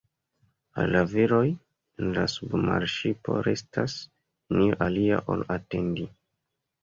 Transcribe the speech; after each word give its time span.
Al 0.83 0.87
la 0.93 1.01
viroj 1.09 1.41
en 1.49 2.07
la 2.15 2.23
submarŝipo 2.35 3.35
restas 3.49 3.97
nenio 4.57 4.79
alia 4.87 5.19
ol 5.35 5.45
atendi. 5.57 6.07